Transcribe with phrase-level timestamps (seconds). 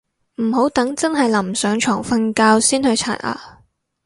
[0.37, 3.59] 唔好等真係臨上床瞓覺先去刷牙